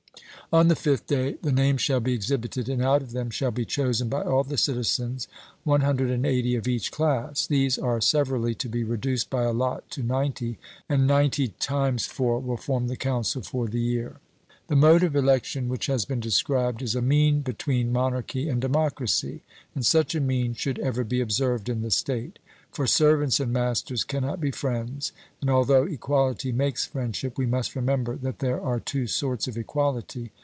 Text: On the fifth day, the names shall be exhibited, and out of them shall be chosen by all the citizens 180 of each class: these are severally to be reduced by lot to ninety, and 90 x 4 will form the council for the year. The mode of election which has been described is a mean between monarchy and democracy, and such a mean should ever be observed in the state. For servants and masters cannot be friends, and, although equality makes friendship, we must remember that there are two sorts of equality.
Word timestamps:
On 0.53 0.67
the 0.67 0.75
fifth 0.75 1.07
day, 1.07 1.35
the 1.41 1.53
names 1.53 1.79
shall 1.79 2.01
be 2.01 2.11
exhibited, 2.11 2.67
and 2.67 2.81
out 2.81 3.01
of 3.01 3.11
them 3.13 3.29
shall 3.29 3.51
be 3.51 3.63
chosen 3.63 4.09
by 4.09 4.21
all 4.21 4.43
the 4.43 4.57
citizens 4.57 5.29
180 5.63 6.55
of 6.55 6.67
each 6.67 6.91
class: 6.91 7.47
these 7.47 7.77
are 7.79 8.01
severally 8.01 8.53
to 8.55 8.67
be 8.67 8.83
reduced 8.83 9.29
by 9.29 9.45
lot 9.45 9.89
to 9.91 10.03
ninety, 10.03 10.59
and 10.89 11.07
90 11.07 11.53
x 11.87 12.05
4 12.05 12.39
will 12.41 12.57
form 12.57 12.89
the 12.89 12.97
council 12.97 13.41
for 13.41 13.69
the 13.69 13.79
year. 13.79 14.19
The 14.67 14.75
mode 14.75 15.03
of 15.03 15.15
election 15.15 15.69
which 15.69 15.85
has 15.85 16.03
been 16.03 16.19
described 16.19 16.81
is 16.81 16.95
a 16.95 17.01
mean 17.01 17.43
between 17.43 17.89
monarchy 17.93 18.49
and 18.49 18.59
democracy, 18.59 19.43
and 19.73 19.85
such 19.85 20.15
a 20.15 20.19
mean 20.19 20.53
should 20.53 20.79
ever 20.79 21.05
be 21.05 21.21
observed 21.21 21.69
in 21.69 21.81
the 21.81 21.91
state. 21.91 22.39
For 22.73 22.85
servants 22.87 23.39
and 23.39 23.53
masters 23.53 24.03
cannot 24.03 24.41
be 24.41 24.51
friends, 24.51 25.13
and, 25.39 25.49
although 25.49 25.85
equality 25.85 26.51
makes 26.51 26.85
friendship, 26.85 27.37
we 27.37 27.45
must 27.45 27.73
remember 27.73 28.17
that 28.17 28.39
there 28.39 28.61
are 28.61 28.81
two 28.81 29.07
sorts 29.07 29.47
of 29.47 29.57
equality. 29.57 30.31